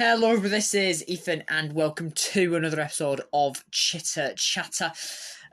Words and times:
Hello, 0.00 0.36
this 0.36 0.74
is 0.74 1.04
Ethan, 1.08 1.42
and 1.48 1.72
welcome 1.72 2.12
to 2.12 2.54
another 2.54 2.80
episode 2.80 3.20
of 3.32 3.64
Chitter 3.72 4.32
Chatter. 4.36 4.92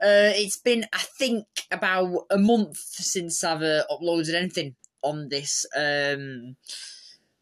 Uh, 0.00 0.30
it's 0.36 0.56
been, 0.56 0.86
I 0.92 0.98
think, 1.18 1.46
about 1.72 2.26
a 2.30 2.38
month 2.38 2.76
since 2.76 3.42
I've 3.42 3.62
uh, 3.62 3.82
uploaded 3.90 4.36
anything 4.36 4.76
on 5.02 5.30
this 5.30 5.66
um, 5.76 6.54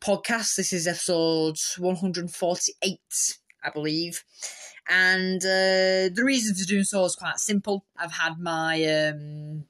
podcast. 0.00 0.56
This 0.56 0.72
is 0.72 0.86
episode 0.88 1.58
148, 1.76 2.98
I 3.62 3.68
believe. 3.68 4.24
And 4.88 5.44
uh, 5.44 6.08
the 6.08 6.22
reason 6.24 6.54
for 6.54 6.64
doing 6.64 6.84
so 6.84 7.04
is 7.04 7.16
quite 7.16 7.36
simple. 7.38 7.84
I've 7.98 8.12
had 8.12 8.38
my 8.38 8.82
um, 8.82 9.66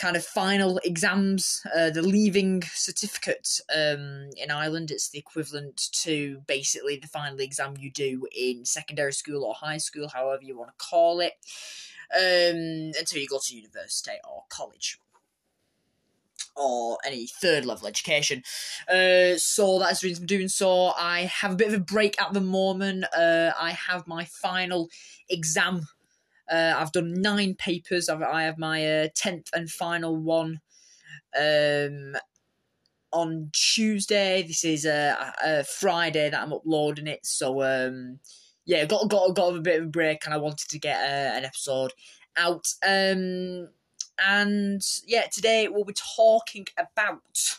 kind 0.00 0.16
of 0.16 0.24
final 0.24 0.80
exams, 0.82 1.62
uh, 1.76 1.90
the 1.90 2.00
leaving 2.00 2.62
certificate 2.72 3.60
um, 3.74 4.30
in 4.36 4.50
Ireland. 4.50 4.90
It's 4.90 5.10
the 5.10 5.18
equivalent 5.18 5.90
to 5.92 6.40
basically 6.46 6.96
the 6.96 7.06
final 7.06 7.38
exam 7.40 7.74
you 7.78 7.90
do 7.90 8.26
in 8.36 8.64
secondary 8.64 9.12
school 9.12 9.44
or 9.44 9.54
high 9.54 9.76
school, 9.76 10.08
however 10.08 10.42
you 10.42 10.56
want 10.56 10.70
to 10.70 10.84
call 10.84 11.20
it, 11.20 11.34
um, 12.16 12.92
until 12.98 13.20
you 13.20 13.28
go 13.28 13.38
to 13.44 13.56
university 13.56 14.16
or 14.28 14.44
college. 14.48 14.98
Or 16.56 16.98
any 17.06 17.26
third 17.26 17.64
level 17.64 17.86
education. 17.86 18.42
Uh, 18.88 19.36
so 19.36 19.78
that's 19.78 20.00
the 20.00 20.08
reason 20.08 20.24
I'm 20.24 20.26
doing 20.26 20.48
so. 20.48 20.92
I 20.96 21.30
have 21.40 21.52
a 21.52 21.56
bit 21.56 21.68
of 21.68 21.74
a 21.74 21.80
break 21.80 22.20
at 22.20 22.32
the 22.32 22.40
moment. 22.40 23.04
Uh, 23.16 23.52
I 23.58 23.70
have 23.70 24.06
my 24.06 24.24
final 24.24 24.88
exam 25.28 25.86
uh, 26.50 26.74
I've 26.76 26.92
done 26.92 27.20
nine 27.20 27.54
papers. 27.54 28.08
I've, 28.08 28.22
I 28.22 28.42
have 28.44 28.58
my 28.58 28.84
uh, 28.84 29.08
tenth 29.14 29.48
and 29.54 29.70
final 29.70 30.16
one 30.16 30.60
um, 31.38 32.16
on 33.12 33.50
Tuesday. 33.52 34.42
This 34.42 34.64
is 34.64 34.84
a, 34.84 35.64
Friday 35.78 36.30
that 36.30 36.40
I'm 36.40 36.52
uploading 36.52 37.06
it. 37.06 37.24
So 37.24 37.62
um, 37.62 38.18
yeah, 38.64 38.84
got 38.84 39.08
got 39.08 39.34
got 39.34 39.56
a 39.56 39.60
bit 39.60 39.80
of 39.80 39.86
a 39.86 39.90
break, 39.90 40.24
and 40.24 40.34
I 40.34 40.38
wanted 40.38 40.68
to 40.68 40.78
get 40.78 40.96
uh, 40.96 41.36
an 41.36 41.44
episode 41.44 41.92
out. 42.36 42.66
Um, 42.86 43.68
and 44.18 44.82
yeah, 45.06 45.26
today 45.32 45.68
we'll 45.68 45.84
be 45.84 45.94
talking 45.94 46.66
about 46.76 47.58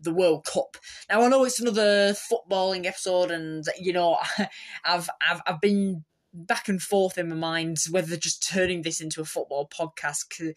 the 0.00 0.12
World 0.12 0.44
Cup. 0.44 0.76
Now 1.08 1.22
I 1.22 1.28
know 1.28 1.44
it's 1.44 1.60
another 1.60 2.14
footballing 2.14 2.86
episode, 2.86 3.30
and 3.30 3.64
you 3.78 3.92
know 3.92 4.18
I've 4.84 5.08
I've 5.20 5.40
I've 5.46 5.60
been 5.60 6.04
back 6.34 6.68
and 6.68 6.82
forth 6.82 7.18
in 7.18 7.28
my 7.28 7.36
mind 7.36 7.78
whether 7.90 8.16
just 8.16 8.48
turning 8.48 8.82
this 8.82 9.00
into 9.00 9.20
a 9.20 9.24
football 9.26 9.68
podcast, 9.68 10.54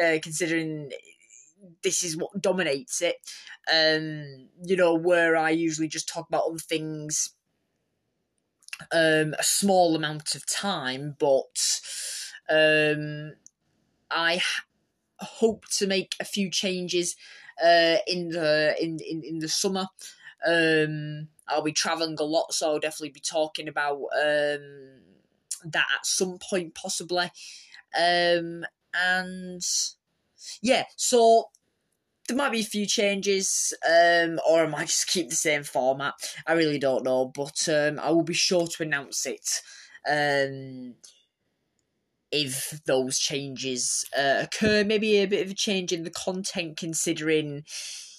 uh, 0.00 0.18
considering 0.22 0.92
this 1.82 2.02
is 2.02 2.16
what 2.16 2.40
dominates 2.40 3.02
it. 3.02 3.16
Um, 3.72 4.48
you 4.64 4.76
know, 4.76 4.94
where 4.94 5.36
I 5.36 5.50
usually 5.50 5.88
just 5.88 6.08
talk 6.08 6.28
about 6.28 6.44
other 6.46 6.58
things 6.58 7.30
um, 8.92 9.34
a 9.38 9.42
small 9.42 9.96
amount 9.96 10.34
of 10.34 10.46
time, 10.46 11.16
but 11.18 11.80
um, 12.48 13.32
I 14.10 14.40
hope 15.18 15.64
to 15.78 15.86
make 15.86 16.14
a 16.20 16.24
few 16.24 16.50
changes 16.50 17.16
uh, 17.62 17.96
in 18.06 18.28
the 18.30 18.74
in, 18.80 18.98
in, 19.08 19.22
in 19.24 19.38
the 19.38 19.48
summer. 19.48 19.86
Um, 20.46 21.28
I'll 21.48 21.62
be 21.62 21.72
traveling 21.72 22.16
a 22.20 22.24
lot, 22.24 22.52
so 22.52 22.72
I'll 22.72 22.80
definitely 22.80 23.10
be 23.10 23.20
talking 23.20 23.68
about 23.68 24.02
um, 24.22 25.00
that 25.64 25.86
at 25.98 26.06
some 26.06 26.38
point 26.38 26.74
possibly. 26.74 27.30
Um, 27.98 28.64
and 28.94 29.62
yeah, 30.62 30.84
so 30.96 31.46
there 32.28 32.36
might 32.36 32.52
be 32.52 32.60
a 32.60 32.64
few 32.64 32.86
changes, 32.86 33.72
um, 33.88 34.40
or 34.48 34.64
I 34.64 34.66
might 34.66 34.86
just 34.88 35.08
keep 35.08 35.28
the 35.28 35.36
same 35.36 35.62
format. 35.62 36.14
I 36.46 36.54
really 36.54 36.78
don't 36.78 37.04
know, 37.04 37.26
but 37.34 37.68
um, 37.68 37.98
I 38.00 38.10
will 38.10 38.24
be 38.24 38.34
sure 38.34 38.66
to 38.66 38.82
announce 38.82 39.26
it 39.26 39.62
um, 40.08 40.94
if 42.32 42.80
those 42.86 43.18
changes 43.18 44.04
uh, 44.16 44.42
occur. 44.42 44.84
Maybe 44.84 45.18
a 45.18 45.26
bit 45.26 45.44
of 45.44 45.52
a 45.52 45.54
change 45.54 45.92
in 45.92 46.02
the 46.02 46.10
content, 46.10 46.76
considering 46.76 47.64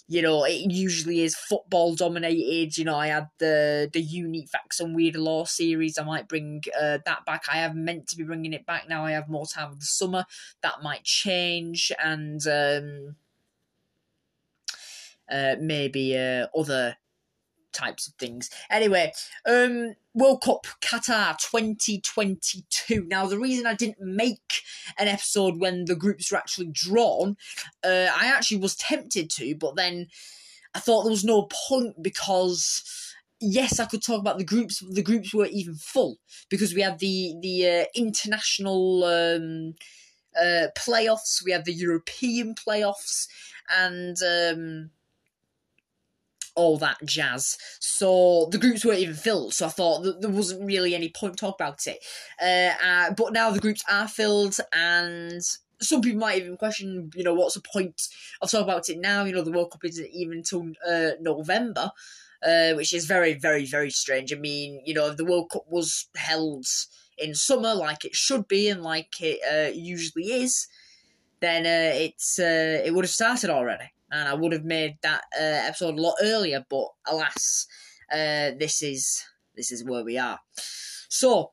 you 0.07 0.21
know, 0.21 0.45
it 0.45 0.71
usually 0.71 1.21
is 1.21 1.35
football 1.35 1.95
dominated. 1.95 2.77
You 2.77 2.85
know, 2.85 2.95
I 2.97 3.07
had 3.07 3.27
the 3.39 3.89
the 3.91 4.01
unique 4.01 4.49
facts 4.49 4.79
and 4.79 4.95
weird 4.95 5.15
law 5.17 5.43
series. 5.43 5.97
I 5.97 6.03
might 6.03 6.29
bring 6.29 6.63
uh, 6.79 6.99
that 7.05 7.25
back. 7.25 7.43
I 7.49 7.57
have 7.57 7.75
meant 7.75 8.07
to 8.09 8.17
be 8.17 8.23
bringing 8.23 8.53
it 8.53 8.65
back 8.65 8.87
now. 8.87 9.05
I 9.05 9.11
have 9.11 9.27
more 9.29 9.45
time 9.45 9.71
of 9.71 9.79
the 9.79 9.85
summer. 9.85 10.25
That 10.61 10.81
might 10.81 11.03
change, 11.03 11.91
and 12.01 12.41
um, 12.47 13.15
uh, 15.29 15.55
maybe 15.59 16.17
uh, 16.17 16.47
other 16.55 16.95
types 17.77 18.07
of 18.07 18.13
things. 18.15 18.49
Anyway, 18.69 19.11
um, 19.45 19.93
World 20.13 20.41
Cup 20.41 20.65
Qatar 20.81 21.37
2022. 21.37 23.05
Now, 23.07 23.27
the 23.27 23.39
reason 23.39 23.65
I 23.65 23.75
didn't 23.75 24.01
make 24.01 24.61
an 24.97 25.07
episode 25.07 25.59
when 25.59 25.85
the 25.85 25.95
groups 25.95 26.31
were 26.31 26.37
actually 26.37 26.69
drawn, 26.71 27.37
uh, 27.83 28.07
I 28.15 28.27
actually 28.27 28.57
was 28.57 28.75
tempted 28.75 29.29
to, 29.31 29.55
but 29.55 29.75
then 29.75 30.07
I 30.73 30.79
thought 30.79 31.03
there 31.03 31.11
was 31.11 31.23
no 31.23 31.47
point 31.67 32.01
because 32.01 32.83
yes, 33.39 33.79
I 33.79 33.85
could 33.85 34.03
talk 34.03 34.19
about 34.19 34.37
the 34.37 34.43
groups. 34.43 34.79
The 34.79 35.03
groups 35.03 35.33
were 35.33 35.45
even 35.45 35.75
full 35.75 36.17
because 36.49 36.73
we 36.73 36.81
had 36.81 36.99
the 36.99 37.35
the 37.41 37.67
uh, 37.67 37.85
international 37.95 39.03
um, 39.03 39.75
uh, 40.39 40.67
playoffs, 40.77 41.43
we 41.43 41.51
had 41.51 41.65
the 41.65 41.73
European 41.73 42.55
playoffs, 42.55 43.27
and 43.69 44.17
um, 44.23 44.91
all 46.57 46.77
that 46.79 46.97
jazz. 47.05 47.57
So 47.79 48.49
the 48.51 48.57
groups 48.57 48.83
weren't 48.83 48.99
even 48.99 49.15
filled, 49.15 49.53
so 49.53 49.67
I 49.67 49.69
thought 49.69 50.19
there 50.19 50.29
wasn't 50.29 50.65
really 50.65 50.93
any 50.93 51.09
point 51.09 51.37
to 51.37 51.39
talk 51.39 51.55
about 51.55 51.85
it. 51.87 51.99
Uh, 52.41 52.73
uh, 52.83 53.13
but 53.13 53.31
now 53.31 53.51
the 53.51 53.59
groups 53.59 53.83
are 53.89 54.07
filled, 54.07 54.57
and 54.73 55.41
some 55.79 56.01
people 56.01 56.19
might 56.19 56.39
even 56.41 56.57
question, 56.57 57.11
you 57.15 57.23
know, 57.23 57.35
what's 57.35 57.53
the 57.53 57.61
point 57.61 58.01
of 58.41 58.49
talking 58.49 58.63
about 58.63 58.89
it 58.89 58.99
now? 58.99 59.23
You 59.23 59.33
know, 59.33 59.43
the 59.43 59.51
World 59.51 59.71
Cup 59.71 59.85
isn't 59.85 60.09
even 60.11 60.39
until 60.39 60.71
uh, 60.85 61.11
November, 61.21 61.91
uh, 62.45 62.73
which 62.73 62.91
is 62.93 63.05
very, 63.05 63.35
very, 63.35 63.65
very 63.65 63.91
strange. 63.91 64.33
I 64.33 64.37
mean, 64.37 64.81
you 64.83 64.95
know, 64.95 65.07
if 65.07 65.17
the 65.17 65.25
World 65.25 65.51
Cup 65.51 65.65
was 65.69 66.07
held 66.17 66.65
in 67.19 67.35
summer 67.35 67.73
like 67.73 68.03
it 68.03 68.15
should 68.15 68.47
be 68.47 68.69
and 68.69 68.83
like 68.83 69.21
it 69.21 69.39
uh, 69.45 69.71
usually 69.73 70.25
is, 70.25 70.67
then 71.39 71.67
uh, 71.67 71.95
it's 71.95 72.39
it 72.39 72.93
would 72.95 73.05
have 73.05 73.11
started 73.11 73.51
already 73.51 73.91
and 74.11 74.27
I 74.27 74.33
would 74.33 74.53
have 74.53 74.65
made 74.65 74.97
that 75.03 75.23
uh, 75.35 75.67
episode 75.67 75.97
a 75.97 76.01
lot 76.01 76.15
earlier, 76.21 76.65
but 76.69 76.87
alas, 77.05 77.67
uh, 78.11 78.51
this 78.57 78.81
is 78.81 79.23
this 79.55 79.71
is 79.71 79.83
where 79.83 80.03
we 80.03 80.17
are. 80.17 80.39
So. 81.09 81.51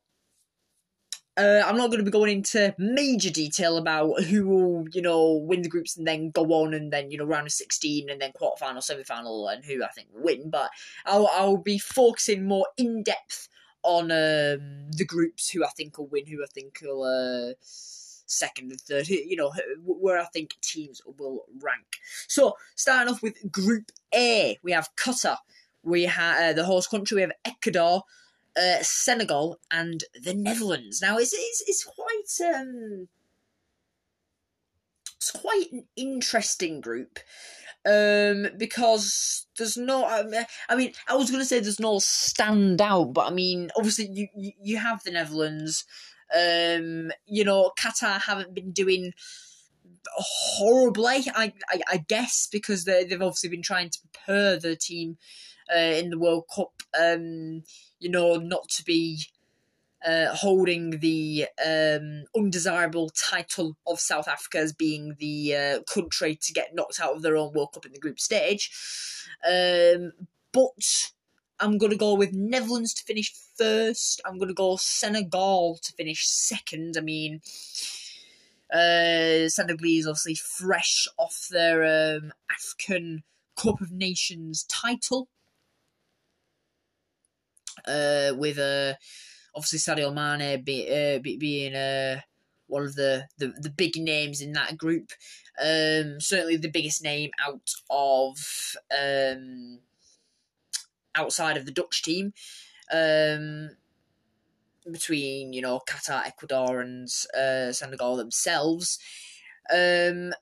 Uh, 1.37 1.64
I'm 1.66 1.76
not 1.76 1.91
going 1.91 1.98
to 1.98 2.04
be 2.04 2.12
going 2.12 2.31
into 2.31 2.72
major 2.78 3.28
detail 3.28 3.76
about 3.76 4.22
who 4.22 4.47
will, 4.47 4.84
you 4.93 5.03
know, 5.03 5.32
win 5.32 5.62
the 5.62 5.69
groups 5.69 5.97
and 5.97 6.06
then 6.06 6.31
go 6.31 6.44
on 6.53 6.72
and 6.75 6.93
then, 6.93 7.10
you 7.10 7.19
know, 7.19 7.25
round 7.25 7.48
of 7.48 7.53
16 7.53 8.09
and 8.09 8.20
then 8.20 8.31
quarterfinal, 8.41 8.81
semi-final 8.81 9.48
and 9.48 9.64
who 9.64 9.82
I 9.82 9.88
think 9.88 10.10
will 10.14 10.22
win. 10.22 10.48
But 10.48 10.70
I'll, 11.04 11.28
I'll 11.32 11.56
be 11.56 11.76
focusing 11.76 12.47
more 12.47 12.69
in 12.76 13.03
depth 13.03 13.48
on 13.84 14.04
um, 14.12 14.91
the 14.93 15.04
groups, 15.06 15.50
who 15.50 15.64
I 15.64 15.69
think 15.69 15.98
will 15.98 16.06
win, 16.06 16.26
who 16.26 16.43
I 16.43 16.47
think 16.53 16.78
will 16.82 17.03
uh, 17.03 17.54
second 18.26 18.70
and 18.70 18.80
third, 18.80 19.08
you 19.08 19.36
know, 19.36 19.52
where 19.84 20.18
I 20.18 20.24
think 20.24 20.56
teams 20.60 21.00
will 21.18 21.44
rank. 21.60 21.86
So, 22.28 22.56
starting 22.74 23.12
off 23.12 23.22
with 23.22 23.50
Group 23.50 23.92
A, 24.14 24.58
we 24.62 24.72
have 24.72 24.94
Qatar, 24.96 25.38
we 25.82 26.04
have 26.04 26.40
uh, 26.40 26.52
the 26.52 26.64
host 26.64 26.90
country, 26.90 27.16
we 27.16 27.22
have 27.22 27.32
Ecuador, 27.44 28.02
uh, 28.56 28.82
Senegal, 28.82 29.58
and 29.70 30.04
the 30.22 30.34
Netherlands. 30.34 31.00
Now, 31.02 31.18
it's, 31.18 31.32
it's, 31.32 31.64
it's 31.66 31.84
quite. 31.84 32.54
Um, 32.54 33.08
it's 35.16 35.30
quite 35.30 35.72
an 35.72 35.86
interesting 35.96 36.82
group 36.82 37.18
um, 37.86 38.48
because 38.56 39.46
there's 39.56 39.76
no. 39.76 40.04
I 40.06 40.76
mean, 40.76 40.92
I 41.08 41.16
was 41.16 41.30
going 41.30 41.42
to 41.42 41.46
say 41.46 41.60
there's 41.60 41.81
no 41.81 41.96
standout, 41.96 43.12
but 43.12 43.31
I 43.31 43.31
mean, 43.31 43.70
obviously 43.76 44.08
you, 44.10 44.52
you 44.60 44.76
have 44.78 45.02
the 45.02 45.10
Netherlands, 45.10 45.84
um, 46.35 47.11
you 47.26 47.44
know, 47.44 47.73
Qatar 47.79 48.21
haven't 48.23 48.55
been 48.55 48.73
doing 48.73 49.12
horribly, 50.17 51.25
I, 51.35 51.53
I, 51.69 51.81
I 51.88 51.97
guess, 52.09 52.49
because 52.50 52.85
they, 52.85 53.05
they've 53.05 53.21
obviously 53.21 53.50
been 53.50 53.62
trying 53.62 53.91
to 53.91 53.99
prepare 54.00 54.59
the 54.59 54.76
team 54.76 55.19
uh, 55.75 55.79
in 55.79 56.11
the 56.11 56.19
World 56.19 56.44
Cup, 56.55 56.82
um, 56.99 57.62
you 57.99 58.11
know, 58.11 58.37
not 58.37 58.69
to 58.71 58.85
be 58.85 59.21
uh, 60.06 60.35
holding 60.35 60.99
the 61.00 61.47
um, 61.65 62.25
undesirable 62.37 63.11
title 63.11 63.76
of 63.87 63.99
South 63.99 64.29
Africa 64.29 64.59
as 64.59 64.73
being 64.73 65.17
the 65.19 65.55
uh, 65.56 65.82
country 65.82 66.37
to 66.37 66.53
get 66.53 66.75
knocked 66.75 67.00
out 67.00 67.17
of 67.17 67.23
their 67.23 67.37
own 67.37 67.53
World 67.53 67.73
Cup 67.73 67.87
in 67.87 67.93
the 67.93 67.99
group 67.99 68.21
stage. 68.21 68.71
Um, 69.49 70.12
but 70.53 71.12
I'm 71.64 71.78
going 71.78 71.93
to 71.93 71.96
go 71.96 72.14
with 72.14 72.34
Netherlands 72.34 72.93
to 72.94 73.05
finish 73.05 73.32
first. 73.56 74.20
I'm 74.25 74.37
going 74.37 74.49
to 74.49 74.55
go 74.55 74.76
Senegal 74.76 75.78
to 75.82 75.93
finish 75.93 76.28
second. 76.28 76.96
I 76.99 77.00
mean, 77.00 77.40
uh, 78.70 79.49
Senegalese 79.49 80.06
obviously 80.06 80.34
fresh 80.34 81.08
off 81.19 81.49
their 81.50 82.16
um, 82.16 82.32
African 82.50 83.22
Cup 83.56 83.81
of 83.81 83.90
Nations 83.90 84.64
title. 84.64 85.28
uh, 87.87 88.32
with 88.37 88.58
uh, 88.58 88.94
obviously 89.55 89.78
Sadio 89.78 90.12
Mane 90.12 90.62
be, 90.62 90.87
uh, 90.88 91.19
be, 91.19 91.37
being 91.37 91.75
uh, 91.75 92.20
one 92.66 92.84
of 92.84 92.94
the, 92.94 93.26
the, 93.38 93.52
the 93.61 93.70
big 93.70 93.96
names 93.96 94.40
in 94.40 94.52
that 94.52 94.76
group. 94.78 95.11
Um, 95.61 96.20
certainly 96.20 96.56
the 96.56 96.70
biggest 96.70 97.02
name 97.02 97.31
out 97.44 97.70
of 97.90 98.37
um, 98.96 99.81
outside 101.14 101.56
of 101.56 101.66
the 101.66 101.72
Dutch 101.72 102.02
team. 102.02 102.32
Um, 102.93 103.70
between 104.90 105.52
you 105.52 105.62
know 105.62 105.81
Qatar, 105.88 106.26
Ecuador, 106.26 106.81
and 106.81 107.08
uh, 107.37 107.72
Senegal 107.72 108.16
themselves, 108.16 108.99
um, 109.70 110.32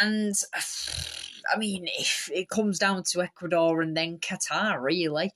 and 0.00 0.34
I 1.52 1.58
mean, 1.58 1.88
if 1.98 2.30
it 2.32 2.48
comes 2.48 2.78
down 2.78 3.02
to 3.10 3.22
Ecuador 3.22 3.82
and 3.82 3.96
then 3.96 4.18
Qatar, 4.18 4.80
really, 4.80 5.32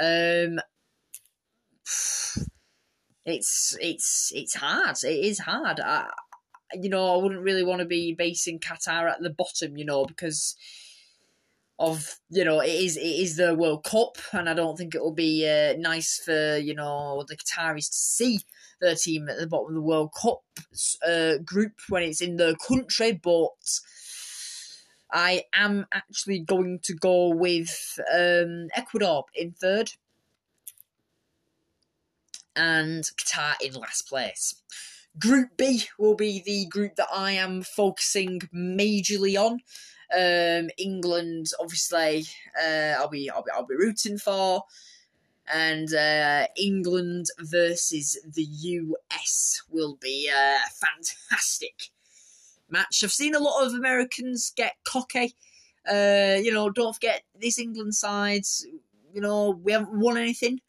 um, 0.00 0.60
it's 3.24 3.76
it's 3.80 4.32
it's 4.34 4.54
hard. 4.54 4.96
It 5.04 5.24
is 5.24 5.40
hard. 5.40 5.80
I, 5.80 6.08
you 6.74 6.88
know, 6.88 7.14
I 7.14 7.22
wouldn't 7.22 7.42
really 7.42 7.62
want 7.64 7.80
to 7.80 7.86
be 7.86 8.12
basing 8.12 8.58
Qatar 8.58 9.10
at 9.10 9.20
the 9.20 9.30
bottom, 9.30 9.76
you 9.76 9.84
know, 9.84 10.04
because 10.04 10.56
of 11.78 12.18
you 12.30 12.44
know 12.44 12.60
it 12.60 12.70
is 12.70 12.96
it 12.96 13.02
is 13.02 13.36
the 13.36 13.54
World 13.54 13.84
Cup, 13.84 14.16
and 14.32 14.48
I 14.48 14.54
don't 14.54 14.76
think 14.76 14.94
it 14.94 15.02
will 15.02 15.12
be 15.12 15.46
uh, 15.48 15.74
nice 15.78 16.20
for 16.24 16.56
you 16.56 16.74
know 16.74 17.24
the 17.26 17.36
Qataris 17.36 17.90
to 17.90 17.96
see 17.96 18.40
their 18.80 18.94
team 18.94 19.28
at 19.28 19.38
the 19.38 19.46
bottom 19.46 19.68
of 19.68 19.74
the 19.74 19.80
World 19.80 20.12
Cup 20.12 20.42
uh, 21.06 21.38
group 21.44 21.72
when 21.88 22.02
it's 22.02 22.20
in 22.20 22.36
their 22.36 22.54
country. 22.54 23.12
But 23.12 23.80
I 25.12 25.44
am 25.54 25.86
actually 25.92 26.40
going 26.40 26.80
to 26.84 26.94
go 26.94 27.28
with 27.28 27.98
um, 28.12 28.68
Ecuador 28.74 29.24
in 29.34 29.52
third 29.52 29.92
and 32.54 33.04
Qatar 33.16 33.54
in 33.62 33.74
last 33.74 34.08
place. 34.08 34.62
Group 35.18 35.56
B 35.56 35.84
will 35.98 36.14
be 36.14 36.42
the 36.44 36.66
group 36.66 36.96
that 36.96 37.08
I 37.14 37.32
am 37.32 37.62
focusing 37.62 38.40
majorly 38.54 39.38
on. 39.38 39.60
Um, 40.12 40.70
England, 40.78 41.50
obviously, 41.60 42.26
uh, 42.60 42.94
I'll 42.98 43.08
be 43.08 43.30
I'll 43.30 43.42
be 43.42 43.50
I'll 43.52 43.66
be 43.66 43.74
rooting 43.74 44.18
for, 44.18 44.64
and 45.52 45.92
uh, 45.92 46.46
England 46.56 47.26
versus 47.40 48.18
the 48.24 48.44
US 48.44 49.62
will 49.70 49.96
be 50.00 50.28
a 50.28 50.58
fantastic 50.70 51.90
match. 52.70 53.02
I've 53.02 53.12
seen 53.12 53.34
a 53.34 53.40
lot 53.40 53.66
of 53.66 53.74
Americans 53.74 54.52
get 54.56 54.76
cocky. 54.84 55.34
Uh, 55.88 56.38
you 56.42 56.52
know, 56.52 56.70
don't 56.70 56.94
forget 56.94 57.22
this 57.40 57.58
England 57.58 57.94
side. 57.94 58.44
You 59.12 59.20
know, 59.20 59.50
we 59.50 59.72
haven't 59.72 59.98
won 59.98 60.16
anything 60.16 60.60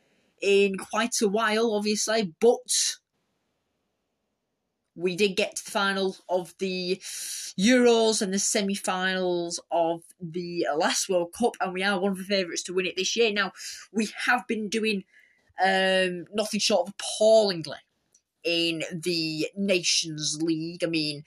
in 0.42 0.78
quite 0.78 1.22
a 1.22 1.28
while, 1.28 1.74
obviously, 1.74 2.34
but 2.40 2.98
we 4.98 5.16
did 5.16 5.36
get 5.36 5.56
to 5.56 5.64
the 5.64 5.72
final 5.72 6.18
of 6.28 6.54
the 6.58 6.98
Euros 7.58 8.22
and 8.22 8.34
the 8.34 8.40
semi 8.40 8.74
finals 8.74 9.60
of 9.72 10.02
the 10.20 10.66
last 10.76 11.08
World 11.08 11.34
Cup, 11.38 11.54
and 11.62 11.72
we 11.72 11.84
are 11.84 12.00
one 12.00 12.12
of 12.12 12.18
the 12.18 12.24
favourites 12.24 12.64
to 12.64 12.74
win 12.74 12.88
it 12.88 12.96
this 12.98 13.16
year. 13.16 13.32
Now, 13.32 13.52
we 13.94 14.10
have 14.26 14.46
been 14.48 14.70
doing 14.70 15.04
um, 15.64 16.26
nothing 16.34 16.60
short 16.60 16.88
of 16.88 16.96
appallingly 16.96 17.78
in 18.44 18.84
the 18.92 19.48
Nations 19.56 20.40
League. 20.42 20.84
I 20.84 20.88
mean, 20.88 21.24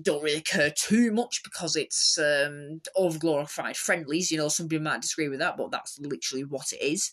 don't 0.00 0.22
really 0.22 0.40
care 0.40 0.72
too 0.74 1.12
much 1.12 1.42
because 1.42 1.76
it's 1.76 2.18
um, 2.18 2.80
overglorified 2.96 3.76
friendlies. 3.76 4.30
You 4.30 4.38
know, 4.38 4.48
some 4.48 4.68
people 4.68 4.84
might 4.84 5.02
disagree 5.02 5.28
with 5.28 5.40
that, 5.40 5.58
but 5.58 5.70
that's 5.70 5.98
literally 5.98 6.44
what 6.44 6.72
it 6.72 6.82
is. 6.82 7.12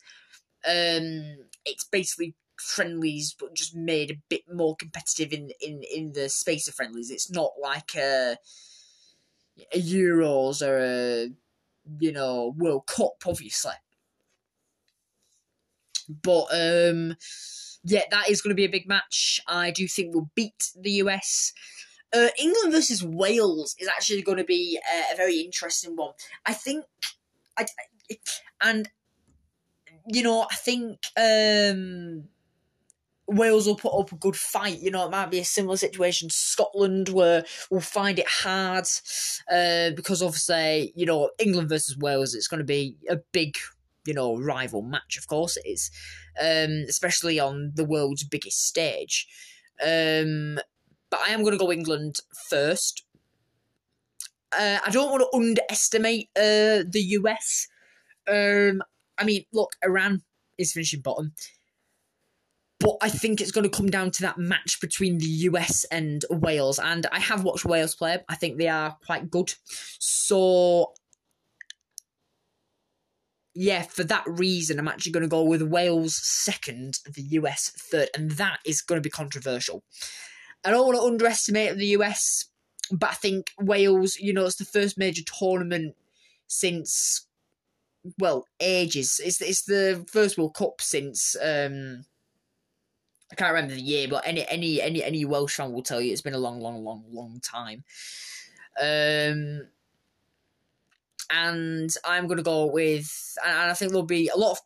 Um, 0.66 1.38
it's 1.66 1.86
basically 1.92 2.36
friendlies, 2.60 3.36
but 3.38 3.56
just 3.56 3.76
made 3.76 4.12
a 4.12 4.22
bit 4.30 4.44
more 4.52 4.76
competitive 4.76 5.34
in 5.34 5.52
in 5.62 5.84
in 5.84 6.14
the 6.14 6.30
space 6.30 6.68
of 6.68 6.76
friendlies. 6.76 7.12
It's 7.12 7.32
not 7.32 7.52
like 7.62 7.96
a, 7.96 8.38
a 9.74 9.82
Euros 9.82 10.62
or 10.62 10.78
a 10.80 11.30
you 12.00 12.12
know 12.12 12.54
World 12.58 12.88
Cup, 12.88 13.24
obviously. 13.26 13.74
But 16.24 16.46
um, 16.52 17.16
yeah, 17.84 18.04
that 18.12 18.30
is 18.30 18.42
going 18.42 18.52
to 18.52 18.56
be 18.56 18.66
a 18.66 18.70
big 18.70 18.88
match. 18.88 19.40
I 19.48 19.72
do 19.72 19.88
think 19.88 20.14
we'll 20.14 20.30
beat 20.36 20.72
the 20.80 20.92
US. 21.04 21.54
Uh, 22.12 22.30
England 22.40 22.74
versus 22.74 23.04
Wales 23.04 23.76
is 23.80 23.88
actually 23.88 24.24
going 24.24 24.40
to 24.40 24.44
be 24.44 24.80
a, 24.92 25.14
a 25.14 25.16
very 25.16 25.40
interesting 25.42 25.96
one. 25.96 26.14
I 26.46 26.54
think, 26.54 26.86
I, 27.58 27.66
and 28.62 28.90
you 30.08 30.24
know, 30.24 30.48
I 30.50 30.56
think 30.56 31.00
um, 31.16 32.24
Wales 33.30 33.68
will 33.68 33.76
put 33.76 33.98
up 33.98 34.12
a 34.12 34.16
good 34.16 34.36
fight. 34.36 34.80
You 34.80 34.92
know, 34.92 35.06
it 35.06 35.12
might 35.12 35.32
be 35.32 35.40
a 35.40 35.46
similar 35.46 35.78
situation 35.78 36.30
Scotland 36.30 37.10
where 37.10 37.46
we'll 37.70 37.82
find 37.82 38.20
it 38.20 38.28
hard 38.28 38.86
uh, 39.52 39.92
because 39.92 40.22
obviously, 40.22 40.94
you 40.96 41.06
know, 41.06 41.30
England 41.40 41.70
versus 41.70 41.98
Wales, 41.98 42.34
it's 42.34 42.48
going 42.48 42.60
to 42.60 42.66
be 42.66 42.98
a 43.10 43.18
big, 43.32 43.56
you 44.06 44.14
know, 44.14 44.38
rival 44.38 44.82
match. 44.82 45.18
Of 45.18 45.28
course, 45.28 45.58
it 45.58 45.68
is, 45.68 45.92
um, 46.42 46.86
especially 46.90 47.40
on 47.40 47.72
the 47.76 47.86
world's 47.86 48.24
biggest 48.24 48.66
stage. 48.66 49.28
Um, 49.82 50.60
but 51.10 51.22
I 51.22 51.30
am 51.30 51.42
going 51.42 51.54
to 51.54 51.64
go 51.64 51.72
England 51.72 52.18
first. 52.50 53.04
Uh, 54.52 54.80
I 54.86 54.90
don't 54.90 55.12
want 55.12 55.22
to 55.22 55.38
underestimate 55.38 56.30
uh, 56.36 56.84
the 56.90 57.18
US. 57.20 57.68
Um, 58.28 58.82
I 59.18 59.24
mean, 59.24 59.46
look, 59.54 59.76
Iran 59.84 60.24
is 60.58 60.74
finishing 60.74 61.02
bottom. 61.02 61.34
But 62.80 62.96
I 63.02 63.10
think 63.10 63.42
it's 63.42 63.52
going 63.52 63.70
to 63.70 63.78
come 63.78 63.90
down 63.90 64.12
to 64.12 64.22
that 64.22 64.38
match 64.38 64.80
between 64.80 65.18
the 65.18 65.26
US 65.26 65.84
and 65.92 66.24
Wales. 66.30 66.80
And 66.80 67.06
I 67.12 67.20
have 67.20 67.44
watched 67.44 67.66
Wales 67.66 67.96
play. 67.96 68.20
I 68.30 68.36
think 68.36 68.58
they 68.58 68.70
are 68.70 68.98
quite 69.06 69.30
good. 69.30 69.54
So, 70.00 70.94
yeah, 73.54 73.82
for 73.82 74.06
that 74.06 74.24
reason, 74.26 74.80
I'm 74.80 74.88
actually 74.88 75.12
going 75.12 75.24
to 75.24 75.30
go 75.30 75.44
with 75.44 75.62
Wales 75.62 76.16
second, 76.24 77.00
the 77.14 77.22
US 77.22 77.70
third. 77.70 78.10
And 78.16 78.32
that 78.32 78.60
is 78.66 78.82
going 78.82 78.98
to 78.98 79.06
be 79.06 79.12
controversial. 79.12 79.84
I 80.64 80.72
don't 80.72 80.86
want 80.86 80.98
to 80.98 81.04
underestimate 81.04 81.78
the 81.78 81.88
US, 81.88 82.46
but 82.92 83.12
I 83.12 83.14
think 83.14 83.52
Wales, 83.60 84.18
you 84.18 84.34
know, 84.34 84.46
it's 84.46 84.56
the 84.56 84.66
first 84.66 84.98
major 84.98 85.24
tournament 85.38 85.96
since 86.48 87.28
well 88.18 88.46
ages. 88.60 89.20
It's 89.24 89.42
it's 89.42 89.64
the 89.64 90.06
first 90.12 90.38
World 90.38 90.56
Cup 90.56 90.82
since 90.82 91.36
um 91.42 92.06
I 93.32 93.36
can't 93.36 93.54
remember 93.54 93.76
the 93.76 93.82
year, 93.82 94.08
but 94.08 94.28
any 94.28 94.48
any 94.48 94.82
any 94.82 95.04
any 95.04 95.26
Welsh 95.26 95.56
fan 95.56 95.72
will 95.72 95.84
tell 95.84 96.02
you 96.02 96.12
it's 96.12 96.22
been 96.22 96.34
a 96.34 96.40
long, 96.40 96.60
long, 96.60 96.84
long, 96.84 97.04
long 97.12 97.40
time. 97.42 97.84
Um, 98.80 99.68
and 101.30 101.94
I'm 102.06 102.28
going 102.28 102.38
to 102.38 102.44
go 102.44 102.66
with, 102.66 103.38
and 103.46 103.70
I 103.70 103.74
think 103.74 103.92
there'll 103.92 104.06
be 104.06 104.30
a 104.30 104.38
lot 104.38 104.54
of 104.54 104.60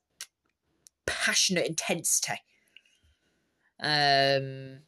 passionate 1.05 1.67
intensity. 1.67 2.39
Um, 3.81 4.79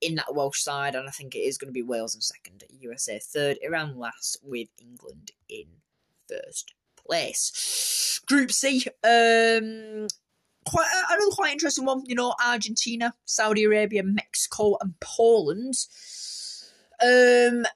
in 0.00 0.16
that 0.16 0.34
Welsh 0.34 0.60
side, 0.60 0.94
and 0.94 1.08
I 1.08 1.10
think 1.10 1.34
it 1.34 1.40
is 1.40 1.58
going 1.58 1.68
to 1.68 1.72
be 1.72 1.82
Wales 1.82 2.14
in 2.14 2.20
second, 2.20 2.62
USA 2.78 3.18
third, 3.18 3.58
Iran 3.62 3.98
last, 3.98 4.36
with 4.42 4.68
England 4.78 5.32
in 5.48 5.66
first 6.28 6.74
place. 6.94 8.20
Group 8.26 8.52
C, 8.52 8.84
um, 9.02 10.06
quite 10.64 10.86
another 11.10 11.30
quite 11.32 11.52
interesting 11.52 11.84
one. 11.84 12.02
You 12.06 12.14
know, 12.14 12.34
Argentina, 12.44 13.14
Saudi 13.24 13.64
Arabia, 13.64 14.02
Mexico, 14.02 14.76
and 14.80 14.94
Poland. 15.00 15.74
Um, 17.02 17.66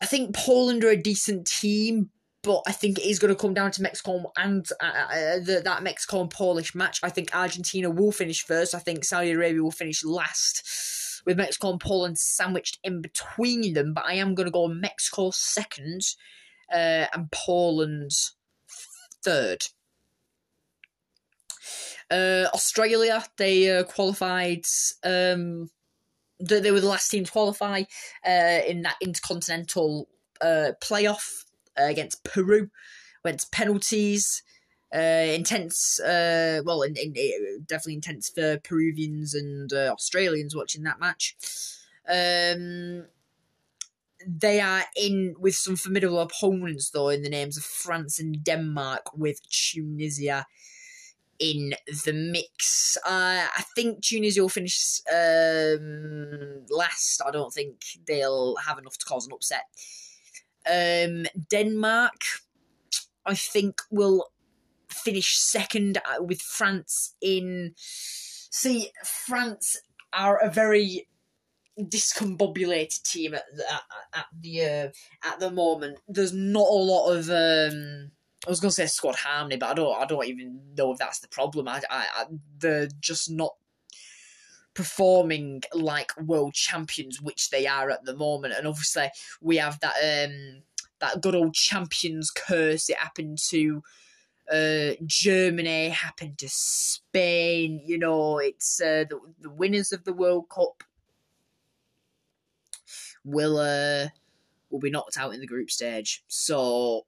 I 0.00 0.06
think 0.06 0.34
Poland 0.36 0.84
are 0.84 0.90
a 0.90 0.96
decent 0.96 1.46
team, 1.46 2.10
but 2.42 2.62
I 2.66 2.72
think 2.72 2.98
it 2.98 3.08
is 3.08 3.18
going 3.18 3.34
to 3.34 3.40
come 3.40 3.54
down 3.54 3.70
to 3.72 3.82
Mexico 3.82 4.32
and 4.36 4.68
uh, 4.80 4.84
uh, 4.84 5.38
the, 5.38 5.62
that 5.64 5.82
Mexico 5.82 6.20
and 6.20 6.30
Polish 6.30 6.74
match. 6.74 7.00
I 7.02 7.08
think 7.08 7.34
Argentina 7.34 7.88
will 7.88 8.12
finish 8.12 8.44
first. 8.44 8.74
I 8.74 8.80
think 8.80 9.04
Saudi 9.04 9.30
Arabia 9.30 9.62
will 9.62 9.70
finish 9.70 10.04
last, 10.04 11.22
with 11.24 11.38
Mexico 11.38 11.70
and 11.70 11.80
Poland 11.80 12.18
sandwiched 12.18 12.78
in 12.84 13.00
between 13.00 13.72
them. 13.72 13.94
But 13.94 14.04
I 14.04 14.14
am 14.14 14.34
going 14.34 14.46
to 14.46 14.52
go 14.52 14.68
Mexico 14.68 15.30
second 15.32 16.02
uh, 16.70 17.06
and 17.14 17.30
Poland 17.30 18.10
third. 19.24 19.64
Uh, 22.14 22.48
Australia, 22.54 23.24
they 23.38 23.76
uh, 23.76 23.82
qualified. 23.82 24.64
Um, 25.02 25.68
they, 26.38 26.60
they, 26.60 26.70
were 26.70 26.80
the 26.80 26.88
last 26.88 27.10
team 27.10 27.24
to 27.24 27.32
qualify 27.32 27.82
uh, 28.24 28.60
in 28.68 28.82
that 28.82 28.96
intercontinental 29.00 30.08
uh, 30.40 30.72
playoff 30.80 31.44
uh, 31.78 31.86
against 31.86 32.22
Peru. 32.22 32.70
Went 33.24 33.40
to 33.40 33.48
penalties. 33.50 34.42
Uh, 34.94 35.32
intense, 35.34 35.98
well, 36.04 36.82
in, 36.82 36.94
in, 36.96 37.14
definitely 37.66 37.94
intense 37.94 38.28
for 38.28 38.60
Peruvians 38.60 39.34
and 39.34 39.72
Australians 39.72 40.54
watching 40.54 40.84
that 40.84 41.00
match. 41.00 41.34
Um, 42.08 43.06
they 44.24 44.60
are 44.60 44.84
in 44.96 45.34
with 45.36 45.56
some 45.56 45.74
formidable 45.74 46.20
opponents, 46.20 46.90
though, 46.90 47.08
in 47.08 47.22
the 47.22 47.28
names 47.28 47.56
of 47.56 47.64
France 47.64 48.20
and 48.20 48.44
Denmark, 48.44 49.16
with 49.16 49.40
Tunisia 49.50 50.46
in 51.38 51.74
the 52.04 52.12
mix. 52.12 52.96
Uh, 53.04 53.46
I 53.56 53.64
think 53.74 54.02
Tunisia 54.02 54.42
will 54.42 54.48
finish 54.48 55.00
um, 55.12 56.64
last. 56.70 57.22
I 57.26 57.30
don't 57.30 57.52
think 57.52 57.82
they'll 58.06 58.56
have 58.56 58.78
enough 58.78 58.98
to 58.98 59.06
cause 59.06 59.26
an 59.26 59.32
upset. 59.32 59.64
Um, 60.70 61.26
Denmark, 61.50 62.22
I 63.26 63.34
think, 63.34 63.80
will 63.90 64.26
finish 64.88 65.38
second 65.38 65.98
uh, 65.98 66.22
with 66.22 66.40
France 66.40 67.14
in. 67.20 67.74
See, 67.76 68.90
France 69.04 69.80
are 70.12 70.38
a 70.38 70.50
very 70.50 71.08
discombobulated 71.78 73.02
team 73.02 73.34
at 73.34 73.42
the, 73.54 73.64
at, 73.72 73.82
at 74.14 74.26
the 74.40 74.62
uh, 74.62 75.28
at 75.28 75.40
the 75.40 75.50
moment. 75.50 75.98
There's 76.08 76.32
not 76.32 76.68
a 76.68 76.72
lot 76.72 77.10
of 77.10 77.30
um, 77.30 78.12
I 78.46 78.50
was 78.50 78.60
gonna 78.60 78.72
say 78.72 78.86
squad 78.86 79.16
harmony, 79.16 79.56
but 79.56 79.70
I 79.70 79.74
don't 79.74 80.02
I 80.02 80.04
don't 80.04 80.26
even 80.26 80.60
know 80.76 80.92
if 80.92 80.98
that's 80.98 81.20
the 81.20 81.28
problem. 81.28 81.68
I, 81.68 81.80
I, 81.90 82.06
I 82.14 82.24
they're 82.58 82.88
just 83.00 83.30
not 83.30 83.54
performing 84.74 85.62
like 85.72 86.12
world 86.20 86.52
champions, 86.54 87.20
which 87.20 87.50
they 87.50 87.66
are 87.66 87.90
at 87.90 88.04
the 88.04 88.16
moment. 88.16 88.54
And 88.56 88.66
obviously 88.66 89.08
we 89.40 89.56
have 89.56 89.80
that 89.80 89.94
um 90.02 90.62
that 91.00 91.22
good 91.22 91.34
old 91.34 91.54
champions 91.54 92.30
curse. 92.30 92.88
It 92.88 92.98
happened 92.98 93.38
to 93.48 93.82
uh, 94.52 94.90
Germany, 95.06 95.88
happened 95.88 96.38
to 96.38 96.48
Spain. 96.48 97.80
You 97.84 97.98
know, 97.98 98.38
it's 98.38 98.80
uh, 98.80 99.04
the 99.08 99.20
the 99.40 99.50
winners 99.50 99.92
of 99.92 100.04
the 100.04 100.12
World 100.12 100.48
Cup 100.48 100.84
will 103.24 103.58
uh, 103.58 104.08
will 104.70 104.80
be 104.80 104.90
knocked 104.90 105.18
out 105.18 105.34
in 105.34 105.40
the 105.40 105.46
group 105.46 105.70
stage. 105.70 106.22
So, 106.28 107.06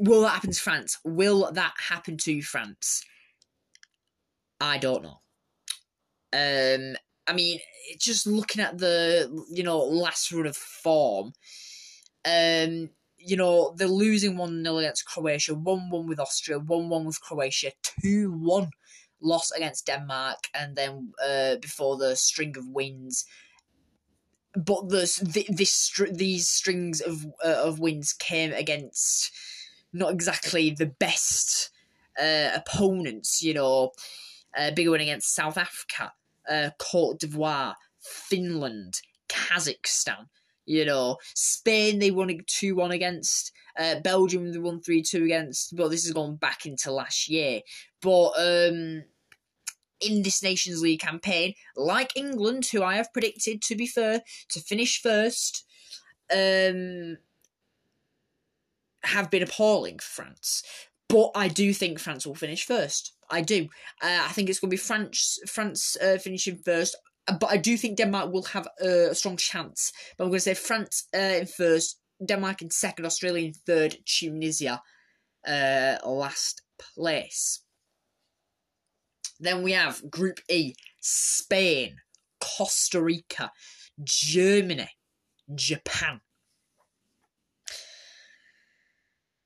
will 0.00 0.22
that 0.22 0.32
happen 0.32 0.50
to 0.50 0.60
France? 0.60 0.98
Will 1.04 1.52
that 1.52 1.74
happen 1.88 2.16
to 2.16 2.42
France? 2.42 3.04
I 4.60 4.78
don't 4.78 5.02
know. 5.02 5.20
Um, 6.32 6.96
I 7.26 7.32
mean, 7.32 7.60
just 7.98 8.26
looking 8.26 8.62
at 8.62 8.78
the 8.78 9.44
you 9.50 9.62
know 9.62 9.78
last 9.78 10.32
run 10.32 10.46
of 10.46 10.56
form, 10.56 11.32
um, 12.24 12.90
you 13.18 13.36
know 13.36 13.74
they're 13.76 13.88
losing 13.88 14.36
one 14.36 14.64
0 14.64 14.78
against 14.78 15.06
Croatia, 15.06 15.54
one 15.54 15.90
one 15.90 16.06
with 16.06 16.20
Austria, 16.20 16.58
one 16.58 16.88
one 16.88 17.04
with 17.04 17.20
Croatia, 17.20 17.72
two 18.00 18.32
one 18.32 18.70
loss 19.20 19.50
against 19.50 19.86
Denmark, 19.86 20.48
and 20.54 20.76
then 20.76 21.12
uh, 21.22 21.56
before 21.56 21.96
the 21.98 22.16
string 22.16 22.56
of 22.56 22.66
wins 22.68 23.26
but 24.56 24.88
this 24.88 25.16
this 25.16 25.92
these 26.10 26.48
strings 26.48 27.00
of 27.00 27.24
uh, 27.44 27.62
of 27.64 27.78
wins 27.78 28.12
came 28.12 28.52
against 28.52 29.30
not 29.92 30.12
exactly 30.12 30.70
the 30.70 30.86
best 30.86 31.70
uh, 32.20 32.50
opponents. 32.54 33.42
You 33.42 33.54
know, 33.54 33.90
uh, 34.56 34.70
big 34.72 34.88
win 34.88 35.00
against 35.00 35.34
South 35.34 35.56
Africa, 35.56 36.12
uh, 36.48 36.70
Cote 36.78 37.20
d'Ivoire, 37.20 37.74
Finland, 38.00 39.00
Kazakhstan. 39.28 40.26
You 40.66 40.84
know, 40.84 41.16
Spain 41.34 41.98
they 41.98 42.10
won 42.10 42.30
two 42.46 42.76
one 42.76 42.92
against. 42.92 43.52
Uh, 43.78 44.00
Belgium 44.00 44.52
they 44.52 44.58
won 44.58 44.80
three 44.80 45.02
two 45.02 45.24
against. 45.24 45.74
But 45.74 45.88
this 45.88 46.04
has 46.04 46.12
gone 46.12 46.36
back 46.36 46.66
into 46.66 46.92
last 46.92 47.28
year. 47.28 47.60
But 48.00 48.30
um, 48.38 49.04
in 50.00 50.22
this 50.22 50.42
Nations 50.42 50.82
League 50.82 51.00
campaign, 51.00 51.54
like 51.76 52.16
England, 52.16 52.66
who 52.66 52.82
I 52.82 52.96
have 52.96 53.12
predicted, 53.12 53.62
to 53.62 53.76
be 53.76 53.86
fair, 53.86 54.22
to 54.50 54.60
finish 54.60 55.00
first, 55.00 55.64
um, 56.32 57.18
have 59.02 59.30
been 59.30 59.42
appalling 59.42 59.98
for 59.98 60.22
France. 60.22 60.62
But 61.08 61.30
I 61.34 61.48
do 61.48 61.72
think 61.72 61.98
France 61.98 62.26
will 62.26 62.34
finish 62.34 62.64
first. 62.64 63.14
I 63.28 63.40
do. 63.40 63.68
Uh, 64.02 64.20
I 64.22 64.28
think 64.32 64.48
it's 64.48 64.60
going 64.60 64.70
to 64.70 64.74
be 64.74 64.78
France, 64.78 65.38
France 65.46 65.96
uh, 65.96 66.18
finishing 66.18 66.58
first. 66.64 66.96
Uh, 67.26 67.36
but 67.38 67.50
I 67.50 67.56
do 67.56 67.76
think 67.76 67.96
Denmark 67.96 68.32
will 68.32 68.44
have 68.44 68.68
a 68.80 69.14
strong 69.14 69.36
chance. 69.36 69.92
But 70.16 70.24
I'm 70.24 70.30
going 70.30 70.38
to 70.38 70.44
say 70.44 70.54
France 70.54 71.08
uh, 71.14 71.18
in 71.40 71.46
first, 71.46 72.00
Denmark 72.24 72.62
in 72.62 72.70
second, 72.70 73.06
Australia 73.06 73.46
in 73.46 73.54
third, 73.54 73.96
Tunisia 74.06 74.82
uh, 75.46 75.96
last 76.04 76.62
place. 76.78 77.62
Then 79.38 79.62
we 79.62 79.72
have 79.72 80.10
Group 80.10 80.40
E 80.48 80.74
Spain, 81.00 81.96
Costa 82.40 83.02
Rica, 83.02 83.50
Germany, 84.04 84.90
Japan. 85.54 86.20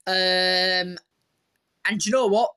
Um, 0.06 0.98
and 1.86 2.04
you 2.04 2.12
know 2.12 2.26
what? 2.26 2.50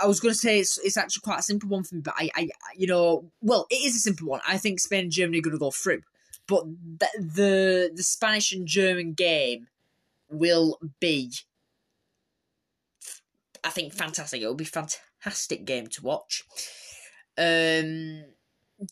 I 0.00 0.06
was 0.06 0.20
going 0.20 0.34
to 0.34 0.38
say 0.38 0.58
it's, 0.60 0.78
it's 0.78 0.96
actually 0.96 1.22
quite 1.22 1.38
a 1.38 1.42
simple 1.42 1.68
one 1.70 1.84
for 1.84 1.94
me, 1.94 2.02
but 2.02 2.14
I, 2.18 2.28
I, 2.34 2.48
you 2.76 2.86
know, 2.86 3.30
well, 3.40 3.66
it 3.70 3.76
is 3.76 3.96
a 3.96 4.00
simple 4.00 4.28
one. 4.28 4.40
I 4.46 4.58
think 4.58 4.78
Spain 4.78 5.04
and 5.04 5.12
Germany 5.12 5.38
are 5.38 5.42
going 5.42 5.54
to 5.54 5.58
go 5.58 5.70
through, 5.70 6.02
but 6.46 6.64
the, 6.66 7.08
the 7.18 7.90
the 7.94 8.02
Spanish 8.02 8.52
and 8.52 8.66
German 8.66 9.14
game 9.14 9.68
will 10.28 10.78
be, 11.00 11.32
I 13.62 13.70
think, 13.70 13.94
fantastic. 13.94 14.42
It 14.42 14.46
will 14.46 14.54
be 14.54 14.64
fantastic 14.64 15.64
game 15.64 15.86
to 15.86 16.02
watch. 16.02 16.44
Um, 17.38 18.24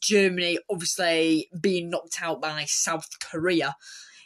Germany 0.00 0.58
obviously 0.70 1.48
being 1.60 1.90
knocked 1.90 2.22
out 2.22 2.40
by 2.40 2.64
South 2.66 3.08
Korea 3.20 3.76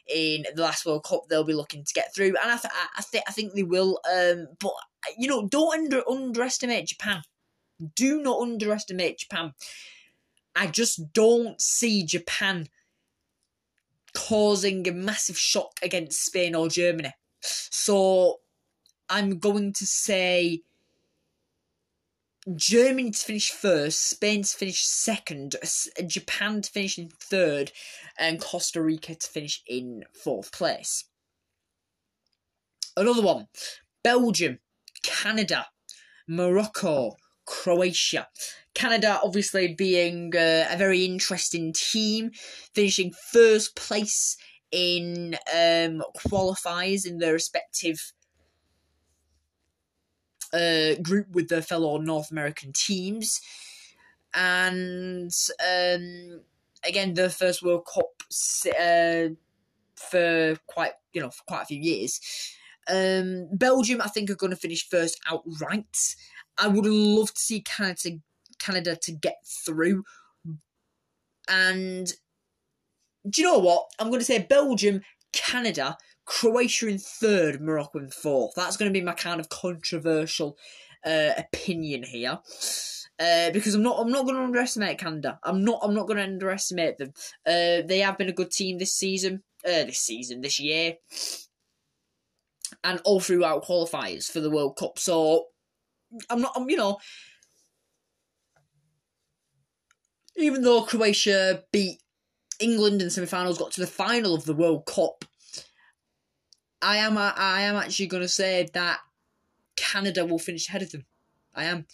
in 0.09 0.45
the 0.55 0.63
last 0.63 0.87
World 0.87 1.05
Cup, 1.05 1.29
they'll 1.29 1.45
be 1.45 1.55
looking 1.55 1.85
to 1.85 1.95
get 1.95 2.15
through, 2.15 2.29
and 2.43 2.51
I, 2.51 2.57
th- 2.57 2.73
I, 2.75 3.03
th- 3.11 3.25
I 3.27 3.33
think 3.33 3.55
they 3.55 3.63
will. 3.63 4.01
Um, 4.11 4.49
but 4.59 4.73
you 5.17 5.29
know, 5.29 5.47
don't 5.49 5.75
under- 5.75 6.09
underestimate 6.09 6.87
Japan. 6.87 7.23
Do 7.95 8.23
not 8.23 8.41
underestimate 8.41 9.19
Japan. 9.19 9.53
I 10.55 10.67
just 10.69 11.13
don't 11.13 11.61
see 11.61 12.05
Japan 12.05 12.69
causing 14.15 14.89
a 14.89 14.93
massive 14.93 15.37
shock 15.37 15.79
against 15.83 16.25
Spain 16.25 16.55
or 16.55 16.69
Germany. 16.69 17.13
So 17.41 18.41
I'm 19.11 19.39
going 19.39 19.75
to 19.75 19.87
say 19.87 20.63
Germany 22.55 23.11
to 23.11 23.19
finish 23.19 23.51
first, 23.51 24.09
Spain 24.09 24.43
to 24.43 24.57
finish 24.57 24.85
second, 24.85 25.57
Japan 26.07 26.63
to 26.63 26.71
finish 26.71 26.99
in 26.99 27.09
third, 27.09 27.73
and 28.19 28.41
Costa 28.41 28.81
Rica 28.81 29.15
to 29.17 29.27
finish 29.27 29.63
in 29.67 30.05
fourth 30.13 30.53
place. 30.53 31.05
Another 32.97 33.23
one 33.23 33.49
Belgium, 34.05 34.61
Canada, 35.03 35.67
Morocco, 36.29 37.17
Croatia. 37.47 38.29
Canada, 38.75 39.19
obviously, 39.25 39.75
being 39.75 40.37
uh, 40.37 40.67
a 40.71 40.77
very 40.77 41.05
interesting 41.05 41.73
team, 41.73 42.31
finishing 42.75 43.13
first 43.33 43.75
place 43.75 44.37
in 44.71 45.35
um, 45.53 46.03
qualifiers 46.17 47.07
in 47.07 47.19
their 47.19 47.33
respective 47.33 48.13
uh, 50.53 50.95
group 51.03 51.29
with 51.31 51.49
their 51.49 51.63
fellow 51.63 51.99
North 51.99 52.31
American 52.31 52.73
teams. 52.73 53.41
And 54.35 55.33
um, 55.67 56.41
again, 56.85 57.15
their 57.15 57.31
first 57.31 57.63
World 57.63 57.87
Cup 57.93 58.23
uh, 58.79 59.29
for 59.95 60.57
quite 60.67 60.93
you 61.13 61.21
know 61.23 61.31
for 61.31 61.43
quite 61.47 61.63
a 61.63 61.67
few 61.67 61.81
years. 61.81 62.21
Um, 62.89 63.49
Belgium, 63.53 64.01
I 64.01 64.09
think, 64.09 64.31
are 64.31 64.37
going 64.37 64.51
to 64.51 64.57
finish 64.57 64.89
first 64.89 65.21
outright. 65.29 66.17
I 66.59 66.69
would 66.69 66.87
love 66.87 67.35
to 67.35 67.41
see 67.41 67.61
Canada 67.61 68.19
Canada 68.59 68.97
to 69.03 69.13
get 69.13 69.39
through. 69.45 70.05
And 71.49 72.13
do 73.29 73.43
you 73.43 73.49
know 73.49 73.59
what? 73.59 73.87
I'm 73.99 74.09
going 74.09 74.21
to 74.21 74.27
say 74.27 74.39
Belgium, 74.39 75.03
Canada, 75.33 75.97
Croatia 76.27 76.89
in 76.89 76.99
third, 76.99 77.61
Morocco 77.61 77.99
in 77.99 78.11
fourth. 78.11 78.53
That's 78.55 78.77
going 78.77 78.93
to 78.93 78.99
be 78.99 79.05
my 79.05 79.15
kind 79.15 79.41
of 79.41 79.49
controversial 79.49 80.59
uh, 81.05 81.31
opinion 81.39 82.03
here. 82.03 82.41
Uh, 83.19 83.51
because 83.51 83.75
I'm 83.75 83.83
not, 83.83 83.99
I'm 83.99 84.11
not 84.11 84.27
going 84.27 84.37
to 84.37 84.43
underestimate 84.43 84.99
Canada. 84.99 85.39
I'm 85.43 85.65
not, 85.65 85.81
I'm 85.83 85.95
not 85.95 86.07
going 86.07 86.19
to 86.19 86.25
underestimate 86.25 86.99
them. 86.99 87.15
Uh, 87.47 87.81
they 87.87 88.01
have 88.01 88.19
been 88.19 88.29
a 88.29 88.33
good 88.33 88.51
team 88.51 88.77
this 88.77 88.93
season, 88.93 89.43
uh, 89.65 89.85
this 89.85 90.01
season, 90.01 90.43
this 90.43 90.61
year, 90.61 90.97
and 92.85 93.01
all 93.05 93.21
throughout 93.21 93.65
qualifiers 93.65 94.31
for 94.31 94.41
the 94.41 94.51
World 94.51 94.77
Cup. 94.77 94.99
So 94.99 95.47
I'm 96.29 96.43
not, 96.43 96.53
I'm, 96.57 96.69
you 96.69 96.77
know, 96.77 96.99
even 100.37 100.63
though 100.63 100.83
Croatia 100.83 101.63
beat 101.73 102.03
England 102.61 103.01
in 103.01 103.09
semi-finals, 103.09 103.57
got 103.57 103.73
to 103.73 103.81
the 103.81 103.87
final 103.87 104.35
of 104.35 104.45
the 104.45 104.55
World 104.55 104.85
Cup, 104.85 105.25
I 106.87 106.99
am 106.99 107.19
I 107.19 107.63
am 107.63 107.75
actually 107.75 108.07
going 108.07 108.23
to 108.23 108.29
say 108.29 108.69
that 108.73 109.01
Canada 109.75 110.25
will 110.25 110.39
finish 110.39 110.69
ahead 110.69 110.83
of 110.83 110.93
them. 110.93 111.05
I 111.53 111.65
am. 111.65 111.87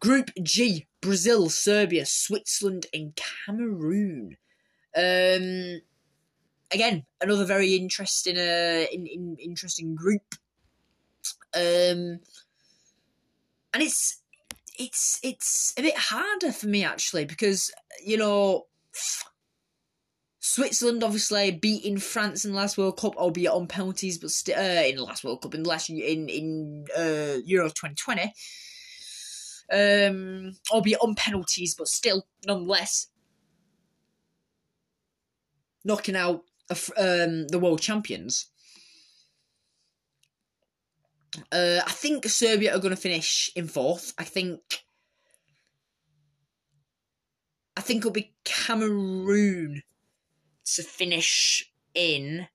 Group 0.00 0.30
G: 0.42 0.86
Brazil, 1.00 1.48
Serbia, 1.48 2.04
Switzerland, 2.04 2.84
and 2.92 3.16
Cameroon. 3.16 4.36
Um, 4.94 5.80
again, 6.70 7.06
another 7.22 7.46
very 7.46 7.74
interesting, 7.74 8.36
uh, 8.36 8.84
in, 8.92 9.06
in, 9.06 9.36
interesting 9.40 9.94
group. 9.94 10.34
Um, 11.54 12.20
and 13.72 13.82
it's 13.82 14.20
it's 14.78 15.20
it's 15.22 15.72
a 15.78 15.82
bit 15.82 15.96
harder 15.96 16.52
for 16.52 16.66
me 16.66 16.84
actually 16.84 17.24
because 17.24 17.72
you 18.04 18.18
know 18.18 18.66
Switzerland 20.48 21.04
obviously 21.04 21.50
beating 21.50 21.98
France 21.98 22.46
in 22.46 22.52
the 22.52 22.56
last 22.56 22.78
World 22.78 22.96
Cup, 22.96 23.14
albeit 23.16 23.52
on 23.52 23.66
penalties, 23.66 24.16
but 24.16 24.30
still 24.30 24.58
uh, 24.58 24.82
in 24.82 24.96
the 24.96 25.04
last 25.04 25.22
World 25.22 25.42
Cup 25.42 25.54
in 25.54 25.62
the 25.62 25.68
last 25.68 25.90
in 25.90 26.28
in 26.30 26.86
uh, 26.96 27.36
Euro 27.44 27.68
twenty 27.68 27.94
twenty. 27.94 28.32
Um, 29.70 30.56
albeit 30.72 31.00
on 31.02 31.14
penalties, 31.14 31.74
but 31.74 31.86
still, 31.86 32.26
nonetheless, 32.46 33.08
knocking 35.84 36.16
out 36.16 36.44
um, 36.96 37.46
the 37.48 37.58
world 37.60 37.82
champions. 37.82 38.46
Uh, 41.52 41.80
I 41.86 41.90
think 41.90 42.24
Serbia 42.24 42.74
are 42.74 42.80
going 42.80 42.94
to 42.94 43.00
finish 43.00 43.52
in 43.54 43.68
fourth. 43.68 44.14
I 44.16 44.24
think. 44.24 44.60
I 47.76 47.82
think 47.82 47.98
it'll 47.98 48.12
be 48.12 48.32
Cameroon 48.44 49.82
to 50.74 50.82
finish 50.82 51.70
in 51.94 52.48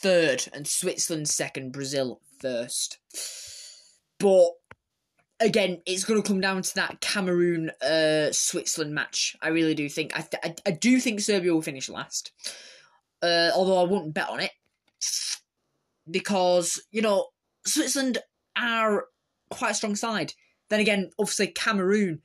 third 0.00 0.48
and 0.52 0.66
Switzerland 0.66 1.28
second, 1.28 1.72
Brazil 1.72 2.20
first. 2.38 2.98
But 4.18 4.50
again, 5.40 5.82
it's 5.86 6.04
going 6.04 6.22
to 6.22 6.26
come 6.26 6.40
down 6.40 6.62
to 6.62 6.74
that 6.74 7.00
Cameroon 7.00 7.70
uh, 7.82 8.32
Switzerland 8.32 8.94
match. 8.94 9.36
I 9.42 9.48
really 9.48 9.74
do 9.74 9.88
think. 9.88 10.12
I, 10.16 10.22
th- 10.22 10.42
I, 10.42 10.54
I 10.66 10.72
do 10.72 11.00
think 11.00 11.20
Serbia 11.20 11.52
will 11.52 11.62
finish 11.62 11.88
last. 11.88 12.32
Uh, 13.22 13.50
although 13.54 13.80
I 13.80 13.84
wouldn't 13.84 14.14
bet 14.14 14.30
on 14.30 14.40
it 14.40 14.52
because 16.10 16.82
you 16.90 17.02
know 17.02 17.26
Switzerland 17.66 18.18
are 18.56 19.04
quite 19.50 19.72
a 19.72 19.74
strong 19.74 19.96
side. 19.96 20.32
Then 20.68 20.80
again, 20.80 21.10
obviously 21.18 21.48
Cameroon, 21.48 22.20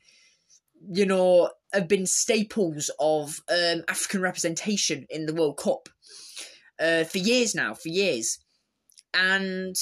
you 0.92 1.06
know, 1.06 1.50
have 1.76 1.88
been 1.88 2.06
staples 2.06 2.90
of 3.00 3.42
um, 3.50 3.84
African 3.88 4.22
representation 4.22 5.06
in 5.10 5.26
the 5.26 5.34
World 5.34 5.58
Cup 5.58 5.90
uh, 6.80 7.04
for 7.04 7.18
years 7.18 7.54
now, 7.54 7.74
for 7.74 7.90
years, 7.90 8.40
and 9.14 9.76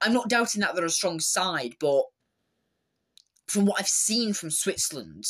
I'm 0.00 0.12
not 0.12 0.28
doubting 0.28 0.62
that 0.62 0.74
they're 0.74 0.84
a 0.84 0.90
strong 0.90 1.20
side, 1.20 1.76
but 1.78 2.04
from 3.46 3.66
what 3.66 3.80
I've 3.80 3.88
seen 3.88 4.32
from 4.32 4.50
Switzerland, 4.50 5.24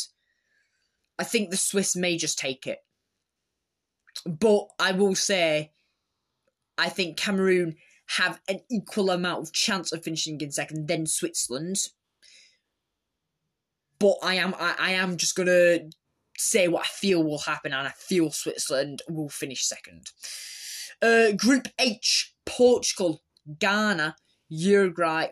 I 1.18 1.24
think 1.24 1.50
the 1.50 1.56
Swiss 1.56 1.96
may 1.96 2.16
just 2.16 2.38
take 2.38 2.66
it. 2.66 2.78
But 4.26 4.68
I 4.78 4.92
will 4.92 5.14
say, 5.14 5.72
I 6.76 6.88
think 6.88 7.16
Cameroon 7.16 7.76
have 8.16 8.40
an 8.48 8.60
equal 8.70 9.10
amount 9.10 9.42
of 9.42 9.52
chance 9.52 9.92
of 9.92 10.02
finishing 10.02 10.40
in 10.40 10.50
second 10.50 10.88
than 10.88 11.06
Switzerland. 11.06 11.76
But 13.98 14.16
I 14.22 14.34
am 14.34 14.54
I, 14.58 14.74
I 14.78 14.90
am 14.92 15.16
just 15.16 15.36
gonna 15.36 15.80
say 16.40 16.68
what 16.68 16.84
I 16.84 16.88
feel 16.88 17.22
will 17.22 17.38
happen, 17.38 17.72
and 17.72 17.86
I 17.86 17.92
feel 17.92 18.30
Switzerland 18.30 19.02
will 19.08 19.28
finish 19.28 19.66
second. 19.66 20.10
Uh, 21.02 21.32
Group 21.32 21.68
H: 21.78 22.34
Portugal, 22.46 23.22
Ghana, 23.58 24.16
Uruguay, 24.48 25.28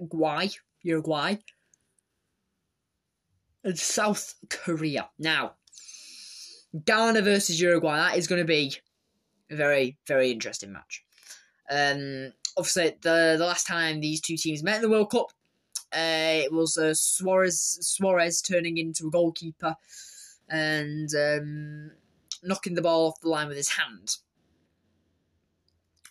Uruguay, 0.82 1.36
and 3.64 3.78
South 3.78 4.34
Korea. 4.50 5.10
Now, 5.18 5.54
Ghana 6.84 7.22
versus 7.22 7.60
Uruguay. 7.60 7.96
That 7.96 8.18
is 8.18 8.26
going 8.26 8.40
to 8.40 8.46
be 8.46 8.74
a 9.50 9.56
very 9.56 9.98
very 10.06 10.30
interesting 10.30 10.72
match. 10.72 11.04
Um, 11.70 12.32
obviously 12.56 12.96
the 13.02 13.36
the 13.38 13.46
last 13.46 13.66
time 13.66 14.00
these 14.00 14.20
two 14.20 14.36
teams 14.36 14.62
met 14.62 14.76
in 14.76 14.82
the 14.82 14.90
World 14.90 15.10
Cup, 15.10 15.28
uh, 15.92 16.44
it 16.44 16.52
was 16.52 16.76
uh, 16.76 16.92
Suarez 16.94 17.78
Suarez 17.80 18.42
turning 18.42 18.78
into 18.78 19.06
a 19.06 19.11
goalkeeper 19.11 19.74
and 20.50 21.08
um, 21.14 21.90
knocking 22.42 22.74
the 22.74 22.82
ball 22.82 23.08
off 23.08 23.20
the 23.20 23.28
line 23.28 23.48
with 23.48 23.56
his 23.56 23.70
hand, 23.70 24.16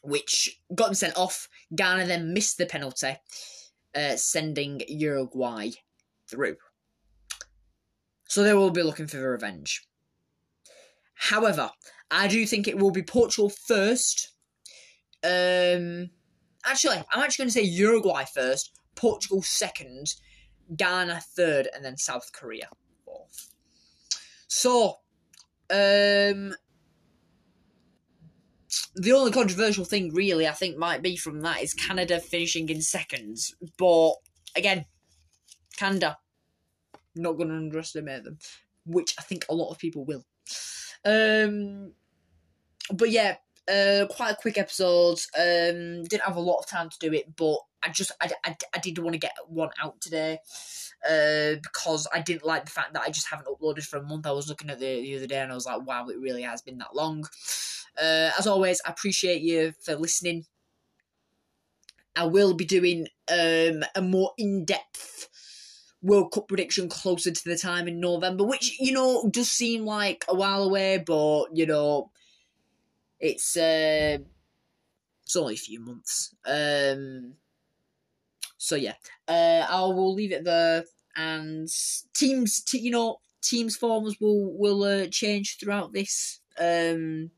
which 0.02 0.62
got 0.73 0.89
him 0.89 0.93
sent 0.93 1.17
off. 1.17 1.50
Ghana 1.76 2.06
then 2.06 2.34
missed 2.34 2.58
the 2.58 2.65
penalty, 2.65 3.15
uh, 3.95 4.15
sending 4.15 4.82
Uruguay 4.88 5.69
through. 6.30 6.58
So 8.28 8.43
they 8.43 8.54
will 8.54 8.71
be 8.71 8.84
looking 8.84 9.08
for 9.08 9.32
revenge. 9.32 9.86
However, 11.15 11.71
I 12.12 12.28
do 12.28 12.45
think 12.45 12.67
it 12.67 12.78
will 12.78 12.91
be 12.91 13.04
Portugal 13.04 13.50
first. 13.50 14.30
Um, 15.23 16.10
Actually, 16.67 16.97
I'm 17.12 17.23
actually 17.23 17.43
going 17.43 17.50
to 17.50 17.54
say 17.54 17.63
Uruguay 17.63 18.26
first, 18.26 18.78
Portugal 18.95 19.41
second, 19.41 20.15
Ghana 20.76 21.21
third, 21.36 21.69
and 21.73 21.84
then 21.84 21.95
South 21.97 22.30
Korea. 22.34 22.67
So, 24.58 24.98
um, 25.70 26.56
the 28.96 29.12
only 29.13 29.32
controversial 29.32 29.86
thing, 29.86 30.12
really, 30.15 30.48
I 30.48 30.52
think, 30.54 30.78
might 30.78 31.04
be 31.04 31.15
from 31.15 31.41
that 31.41 31.62
is 31.62 31.76
Canada 31.76 32.20
finishing 32.20 32.67
in 32.70 32.82
seconds. 32.82 33.54
But 33.78 34.13
again, 34.56 34.86
Canada, 35.76 36.17
not 37.15 37.34
going 37.34 37.50
to 37.50 37.56
underestimate 37.56 38.24
them, 38.24 38.39
which 38.88 39.13
I 39.20 39.22
think 39.22 39.46
a 39.48 39.54
lot 39.54 39.70
of 39.70 39.78
people 39.78 40.06
will. 40.06 40.26
Um, 41.06 41.91
but 42.91 43.12
yeah, 43.12 43.36
uh, 43.72 44.08
quite 44.08 44.32
a 44.32 44.41
quick 44.41 44.58
episode. 44.58 45.20
Um, 45.38 46.04
didn't 46.06 46.24
have 46.24 46.36
a 46.36 46.39
lot 46.39 46.58
of 46.58 46.65
time 46.65 46.89
to 46.89 46.98
do 46.98 47.13
it, 47.13 47.36
but 47.36 47.60
I 47.84 47.90
just 47.90 48.12
I, 48.22 48.30
I, 48.44 48.56
I 48.74 48.80
did 48.80 48.98
want 48.98 49.13
to 49.13 49.20
get 49.20 49.36
one 49.48 49.70
out 49.82 50.00
today. 50.02 50.40
Uh, 51.08 51.56
because 51.62 52.08
I 52.12 52.22
didn't 52.22 52.46
like 52.46 52.66
the 52.66 52.72
fact 52.72 52.94
that 52.94 53.04
I 53.04 53.12
just 53.12 53.30
haven't 53.30 53.48
uploaded 53.48 53.86
for 53.86 53.98
a 53.98 54.04
month. 54.04 54.26
I 54.26 54.32
was 54.32 54.50
looking 54.50 54.70
at 54.70 54.80
the 54.80 55.02
the 55.02 55.16
other 55.16 55.28
day 55.28 55.40
and 55.40 55.52
I 55.52 55.56
was 55.56 55.66
like, 55.66 55.86
wow, 55.86 56.08
it 56.08 56.20
really 56.20 56.42
has 56.42 56.62
been 56.62 56.80
that 56.80 56.96
long. 56.96 57.24
Uh, 58.02 58.32
as 58.38 58.48
always, 58.48 58.82
I 58.86 58.90
appreciate 58.90 59.42
you 59.42 59.74
for 59.84 59.96
listening. 59.96 60.46
I 62.16 62.26
will 62.26 62.56
be 62.56 62.66
doing 62.66 63.08
um, 63.32 63.84
a 63.96 64.02
more 64.02 64.32
in 64.38 64.66
depth 64.66 65.30
World 66.02 66.32
Cup 66.32 66.48
prediction 66.48 66.90
closer 66.90 67.32
to 67.32 67.44
the 67.46 67.58
time 67.58 67.88
in 67.88 68.00
November, 68.00 68.44
which 68.44 68.80
you 68.80 68.92
know 68.92 69.30
does 69.30 69.52
seem 69.52 69.86
like 69.86 70.26
a 70.28 70.36
while 70.36 70.63
away, 70.63 71.04
but 71.06 71.46
you 71.54 71.66
know 71.66 72.12
it's 73.20 73.56
uh, 73.56 74.18
it's 75.24 75.36
only 75.36 75.56
a 75.56 75.58
few 75.58 75.80
months. 75.80 76.36
Um, 76.46 77.34
so 78.58 78.76
yeah, 78.76 78.93
uh, 79.28 79.65
I 79.70 79.82
will 79.82 80.13
leave 80.13 80.32
it 80.32 80.43
there. 80.43 80.84
And 81.15 81.67
teams, 82.13 82.62
t- 82.62 82.80
you 82.80 82.91
know, 82.91 83.17
teams 83.41 83.76
forms 83.76 84.17
will 84.20 84.58
will 84.58 84.84
uh, 84.84 85.08
change 85.08 85.58
throughout 85.60 85.93
this. 85.93 86.39
Um, 86.60 87.32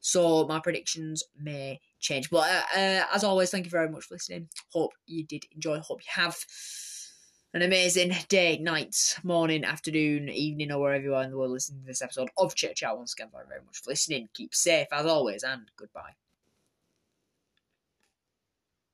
so 0.00 0.46
my 0.46 0.60
predictions 0.60 1.24
may 1.38 1.80
change. 2.00 2.30
But 2.30 2.48
uh, 2.48 2.78
uh, 2.78 3.04
as 3.14 3.24
always, 3.24 3.50
thank 3.50 3.64
you 3.64 3.70
very 3.70 3.88
much 3.88 4.04
for 4.04 4.14
listening. 4.14 4.48
Hope 4.72 4.92
you 5.06 5.24
did 5.24 5.44
enjoy. 5.54 5.80
Hope 5.80 6.00
you 6.00 6.22
have 6.22 6.38
an 7.54 7.62
amazing 7.62 8.12
day, 8.28 8.58
night, 8.58 9.18
morning, 9.24 9.64
afternoon, 9.64 10.28
evening, 10.28 10.70
or 10.70 10.80
wherever 10.80 11.04
you 11.04 11.14
are 11.14 11.24
in 11.24 11.30
the 11.30 11.38
world 11.38 11.52
listening 11.52 11.80
to 11.80 11.86
this 11.86 12.02
episode 12.02 12.28
of 12.38 12.54
Chit 12.54 12.76
Chat. 12.76 12.96
Once 12.96 13.14
again, 13.14 13.28
thank 13.32 13.44
you 13.44 13.48
very 13.48 13.64
much 13.64 13.78
for 13.82 13.90
listening. 13.90 14.28
Keep 14.34 14.54
safe 14.54 14.88
as 14.92 15.06
always, 15.06 15.42
and 15.42 15.62
goodbye. 15.76 16.14